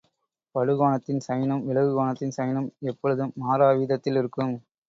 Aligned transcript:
படுகோணத்தின் 0.55 1.21
சைனும் 1.25 1.61
விலகுகோணத்தின் 1.67 2.35
சைனும் 2.37 2.67
எப்பொழுதும் 2.89 3.33
மாறா 3.37 3.69
வீதத்தில் 3.73 4.17
இருக்கும். 4.17 4.55